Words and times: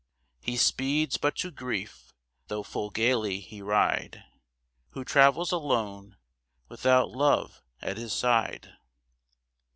He 0.39 0.57
speeds 0.57 1.17
but 1.19 1.35
to 1.35 1.51
grief 1.51 2.11
though 2.47 2.63
full 2.63 2.89
gaily 2.89 3.39
he 3.39 3.61
ride 3.61 4.23
Who 4.93 5.05
travels 5.05 5.51
alone 5.51 6.17
without 6.69 7.11
love 7.11 7.61
at 7.83 7.97
his 7.97 8.11
side. 8.11 8.73